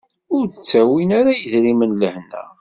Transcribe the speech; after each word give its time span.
Ur 0.35 0.43
d-ttawin 0.45 1.09
ara 1.19 1.33
yedrimen 1.39 1.91
lehna. 2.01 2.41